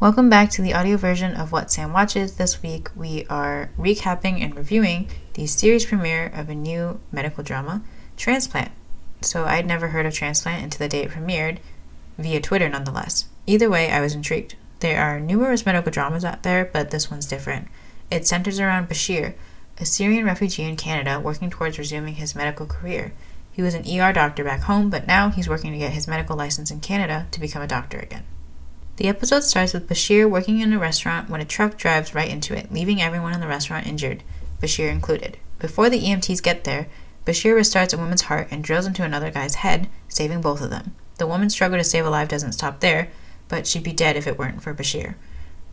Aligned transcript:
Welcome 0.00 0.30
back 0.30 0.48
to 0.52 0.62
the 0.62 0.72
audio 0.72 0.96
version 0.96 1.34
of 1.34 1.52
What 1.52 1.70
Sam 1.70 1.92
Watches. 1.92 2.36
This 2.36 2.62
week 2.62 2.88
we 2.96 3.26
are 3.28 3.68
recapping 3.78 4.42
and 4.42 4.56
reviewing 4.56 5.10
the 5.34 5.46
series 5.46 5.84
premiere 5.84 6.32
of 6.34 6.48
a 6.48 6.54
new 6.54 7.00
medical 7.12 7.44
drama, 7.44 7.82
Transplant. 8.16 8.70
So 9.20 9.44
I'd 9.44 9.66
never 9.66 9.88
heard 9.88 10.06
of 10.06 10.14
Transplant 10.14 10.64
until 10.64 10.78
the 10.78 10.88
day 10.88 11.02
it 11.02 11.10
premiered, 11.10 11.58
via 12.16 12.40
Twitter 12.40 12.66
nonetheless. 12.66 13.26
Either 13.46 13.68
way, 13.68 13.90
I 13.90 14.00
was 14.00 14.14
intrigued. 14.14 14.54
There 14.78 14.98
are 14.98 15.20
numerous 15.20 15.66
medical 15.66 15.92
dramas 15.92 16.24
out 16.24 16.44
there, 16.44 16.64
but 16.64 16.92
this 16.92 17.10
one's 17.10 17.26
different. 17.26 17.68
It 18.10 18.26
centers 18.26 18.58
around 18.58 18.88
Bashir, 18.88 19.34
a 19.76 19.84
Syrian 19.84 20.24
refugee 20.24 20.62
in 20.62 20.76
Canada 20.76 21.20
working 21.20 21.50
towards 21.50 21.78
resuming 21.78 22.14
his 22.14 22.34
medical 22.34 22.64
career. 22.64 23.12
He 23.52 23.60
was 23.60 23.74
an 23.74 23.84
ER 23.86 24.14
doctor 24.14 24.44
back 24.44 24.60
home, 24.60 24.88
but 24.88 25.06
now 25.06 25.28
he's 25.28 25.46
working 25.46 25.72
to 25.72 25.78
get 25.78 25.92
his 25.92 26.08
medical 26.08 26.38
license 26.38 26.70
in 26.70 26.80
Canada 26.80 27.26
to 27.32 27.38
become 27.38 27.60
a 27.60 27.66
doctor 27.66 27.98
again. 27.98 28.24
The 29.00 29.08
episode 29.08 29.44
starts 29.44 29.72
with 29.72 29.88
Bashir 29.88 30.28
working 30.28 30.60
in 30.60 30.74
a 30.74 30.78
restaurant 30.78 31.30
when 31.30 31.40
a 31.40 31.46
truck 31.46 31.78
drives 31.78 32.14
right 32.14 32.28
into 32.28 32.54
it, 32.54 32.70
leaving 32.70 33.00
everyone 33.00 33.32
in 33.32 33.40
the 33.40 33.46
restaurant 33.46 33.86
injured, 33.86 34.22
Bashir 34.60 34.90
included. 34.90 35.38
Before 35.58 35.88
the 35.88 36.02
EMTs 36.02 36.42
get 36.42 36.64
there, 36.64 36.86
Bashir 37.24 37.54
restarts 37.54 37.94
a 37.94 37.96
woman's 37.96 38.20
heart 38.28 38.48
and 38.50 38.62
drills 38.62 38.84
into 38.84 39.02
another 39.02 39.30
guy's 39.30 39.54
head, 39.54 39.88
saving 40.10 40.42
both 40.42 40.60
of 40.60 40.68
them. 40.68 40.94
The 41.16 41.26
woman's 41.26 41.54
struggle 41.54 41.78
to 41.78 41.82
save 41.82 42.04
a 42.04 42.10
life 42.10 42.28
doesn't 42.28 42.52
stop 42.52 42.80
there, 42.80 43.08
but 43.48 43.66
she'd 43.66 43.84
be 43.84 43.94
dead 43.94 44.18
if 44.18 44.26
it 44.26 44.38
weren't 44.38 44.62
for 44.62 44.74
Bashir. 44.74 45.14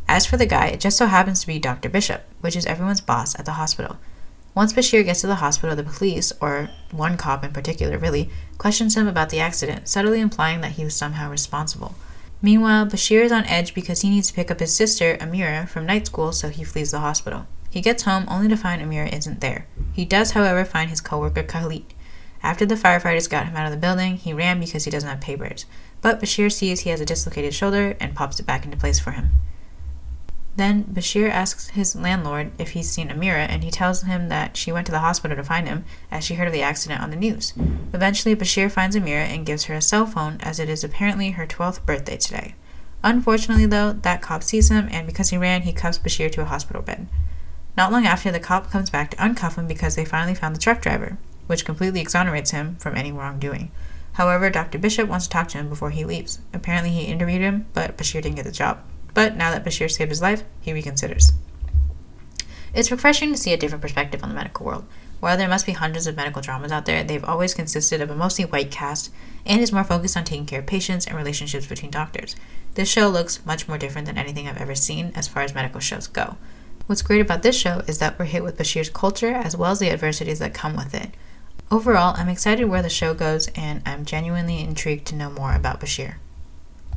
As 0.07 0.25
for 0.25 0.37
the 0.37 0.45
guy, 0.45 0.67
it 0.67 0.79
just 0.79 0.95
so 0.97 1.07
happens 1.07 1.41
to 1.41 1.47
be 1.47 1.59
Dr. 1.59 1.89
Bishop, 1.89 2.23
which 2.39 2.55
is 2.55 2.65
everyone's 2.65 3.01
boss 3.01 3.37
at 3.37 3.43
the 3.43 3.59
hospital. 3.59 3.97
Once 4.55 4.71
Bashir 4.71 5.03
gets 5.03 5.19
to 5.19 5.27
the 5.27 5.35
hospital, 5.43 5.75
the 5.75 5.83
police, 5.83 6.31
or 6.39 6.69
one 6.91 7.17
cop 7.17 7.43
in 7.43 7.51
particular 7.51 7.97
really, 7.97 8.29
questions 8.57 8.95
him 8.95 9.05
about 9.05 9.31
the 9.31 9.41
accident, 9.41 9.89
subtly 9.89 10.21
implying 10.21 10.61
that 10.61 10.71
he 10.71 10.85
was 10.85 10.95
somehow 10.95 11.29
responsible. 11.29 11.93
Meanwhile, 12.41 12.87
Bashir 12.87 13.23
is 13.23 13.31
on 13.31 13.45
edge 13.45 13.73
because 13.73 14.01
he 14.01 14.09
needs 14.09 14.27
to 14.27 14.33
pick 14.33 14.51
up 14.51 14.59
his 14.59 14.75
sister, 14.75 15.17
Amira, 15.17 15.67
from 15.67 15.85
night 15.85 16.05
school, 16.05 16.31
so 16.31 16.49
he 16.49 16.63
flees 16.63 16.91
the 16.91 16.99
hospital. 16.99 17.47
He 17.69 17.81
gets 17.81 18.03
home 18.03 18.25
only 18.27 18.47
to 18.47 18.57
find 18.57 18.81
Amira 18.81 19.11
isn't 19.11 19.41
there. 19.41 19.67
He 19.93 20.05
does, 20.05 20.31
however, 20.31 20.63
find 20.63 20.89
his 20.89 21.01
coworker 21.01 21.43
Khalid. 21.43 21.93
After 22.43 22.65
the 22.65 22.75
firefighters 22.75 23.29
got 23.29 23.47
him 23.47 23.55
out 23.55 23.65
of 23.65 23.71
the 23.71 23.77
building, 23.77 24.17
he 24.17 24.33
ran 24.33 24.59
because 24.59 24.85
he 24.85 24.91
doesn't 24.91 25.09
have 25.09 25.19
papers. 25.19 25.65
But 26.01 26.21
Bashir 26.21 26.51
sees 26.51 26.81
he 26.81 26.91
has 26.91 27.01
a 27.01 27.05
dislocated 27.05 27.53
shoulder 27.53 27.97
and 27.99 28.15
pops 28.15 28.39
it 28.39 28.45
back 28.45 28.65
into 28.65 28.77
place 28.77 28.99
for 28.99 29.11
him. 29.11 29.31
Then 30.57 30.85
Bashir 30.85 31.29
asks 31.29 31.69
his 31.69 31.95
landlord 31.95 32.51
if 32.57 32.71
he's 32.71 32.89
seen 32.89 33.09
Amira, 33.09 33.45
and 33.47 33.63
he 33.63 33.69
tells 33.69 34.01
him 34.01 34.27
that 34.29 34.57
she 34.57 34.71
went 34.71 34.87
to 34.87 34.91
the 34.91 34.99
hospital 34.99 35.37
to 35.37 35.43
find 35.43 35.67
him 35.67 35.85
as 36.09 36.23
she 36.23 36.33
heard 36.33 36.47
of 36.47 36.53
the 36.53 36.63
accident 36.63 36.99
on 36.99 37.11
the 37.11 37.15
news. 37.15 37.53
Eventually, 37.93 38.35
Bashir 38.35 38.71
finds 38.71 38.95
Amira 38.95 39.27
and 39.27 39.45
gives 39.45 39.65
her 39.65 39.75
a 39.75 39.81
cell 39.81 40.07
phone 40.07 40.37
as 40.41 40.59
it 40.59 40.67
is 40.67 40.83
apparently 40.83 41.31
her 41.31 41.45
12th 41.45 41.85
birthday 41.85 42.17
today. 42.17 42.55
Unfortunately, 43.03 43.67
though, 43.67 43.93
that 43.93 44.23
cop 44.23 44.41
sees 44.41 44.71
him, 44.71 44.89
and 44.91 45.05
because 45.05 45.29
he 45.29 45.37
ran, 45.37 45.61
he 45.61 45.71
cuffs 45.71 45.99
Bashir 45.99 46.31
to 46.31 46.41
a 46.41 46.45
hospital 46.45 46.81
bed. 46.81 47.07
Not 47.77 47.91
long 47.91 48.07
after, 48.07 48.31
the 48.31 48.39
cop 48.39 48.71
comes 48.71 48.89
back 48.89 49.11
to 49.11 49.17
uncuff 49.17 49.57
him 49.57 49.67
because 49.67 49.95
they 49.95 50.05
finally 50.05 50.33
found 50.33 50.55
the 50.55 50.59
truck 50.59 50.81
driver, 50.81 51.19
which 51.45 51.65
completely 51.65 52.01
exonerates 52.01 52.49
him 52.49 52.77
from 52.77 52.95
any 52.95 53.11
wrongdoing. 53.11 53.69
However, 54.13 54.49
Dr. 54.49 54.79
Bishop 54.79 55.07
wants 55.07 55.27
to 55.27 55.29
talk 55.29 55.49
to 55.49 55.59
him 55.59 55.69
before 55.69 55.91
he 55.91 56.03
leaves. 56.03 56.39
Apparently, 56.51 56.89
he 56.89 57.03
interviewed 57.03 57.41
him, 57.41 57.67
but 57.73 57.95
Bashir 57.95 58.23
didn't 58.23 58.37
get 58.37 58.45
the 58.45 58.51
job. 58.51 58.79
But 59.17 59.35
now 59.35 59.49
that 59.49 59.65
Bashir 59.65 59.89
saved 59.89 60.11
his 60.11 60.21
life, 60.21 60.43
he 60.61 60.71
reconsiders. 60.73 61.31
It's 62.71 62.91
refreshing 62.91 63.31
to 63.31 63.37
see 63.39 63.51
a 63.51 63.57
different 63.57 63.81
perspective 63.81 64.21
on 64.21 64.29
the 64.29 64.35
medical 64.35 64.63
world. 64.63 64.85
While 65.19 65.37
there 65.37 65.49
must 65.49 65.65
be 65.65 65.71
hundreds 65.71 66.05
of 66.05 66.15
medical 66.15 66.43
dramas 66.43 66.71
out 66.71 66.85
there, 66.85 67.03
they've 67.03 67.23
always 67.23 67.55
consisted 67.55 67.99
of 67.99 68.11
a 68.11 68.15
mostly 68.15 68.45
white 68.45 68.69
cast 68.69 69.11
and 69.43 69.59
is 69.59 69.71
more 69.71 69.83
focused 69.83 70.15
on 70.17 70.23
taking 70.23 70.45
care 70.45 70.59
of 70.59 70.67
patients 70.67 71.07
and 71.07 71.17
relationships 71.17 71.65
between 71.65 71.89
doctors. 71.89 72.35
This 72.75 72.89
show 72.89 73.09
looks 73.09 73.43
much 73.43 73.67
more 73.67 73.79
different 73.79 74.05
than 74.05 74.19
anything 74.19 74.47
I've 74.47 74.61
ever 74.61 74.75
seen 74.75 75.11
as 75.15 75.27
far 75.27 75.41
as 75.41 75.55
medical 75.55 75.79
shows 75.79 76.05
go. 76.05 76.37
What's 76.85 77.01
great 77.01 77.21
about 77.21 77.41
this 77.41 77.57
show 77.57 77.81
is 77.87 77.97
that 77.97 78.19
we're 78.19 78.25
hit 78.25 78.43
with 78.43 78.59
Bashir's 78.59 78.91
culture 78.91 79.33
as 79.33 79.57
well 79.57 79.71
as 79.71 79.79
the 79.79 79.89
adversities 79.89 80.37
that 80.37 80.53
come 80.53 80.75
with 80.75 80.93
it. 80.93 81.09
Overall, 81.71 82.13
I'm 82.17 82.29
excited 82.29 82.65
where 82.65 82.83
the 82.83 82.87
show 82.87 83.15
goes 83.15 83.47
and 83.55 83.81
I'm 83.83 84.05
genuinely 84.05 84.61
intrigued 84.61 85.07
to 85.07 85.15
know 85.15 85.31
more 85.31 85.55
about 85.55 85.81
Bashir. 85.81 86.17